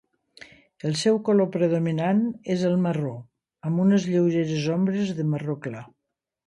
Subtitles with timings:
[0.89, 2.23] El seu color predominant
[2.55, 3.13] és el marró
[3.69, 5.89] amb unes lleugeres ombres de marro clar.